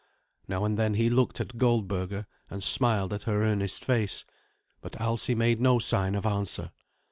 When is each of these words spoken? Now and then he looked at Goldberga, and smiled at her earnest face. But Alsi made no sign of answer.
Now 0.47 0.65
and 0.65 0.79
then 0.79 0.95
he 0.95 1.11
looked 1.11 1.39
at 1.39 1.59
Goldberga, 1.59 2.25
and 2.49 2.63
smiled 2.63 3.13
at 3.13 3.21
her 3.29 3.43
earnest 3.45 3.85
face. 3.85 4.25
But 4.81 4.99
Alsi 4.99 5.35
made 5.35 5.61
no 5.61 5.77
sign 5.77 6.15
of 6.15 6.25
answer. 6.25 6.71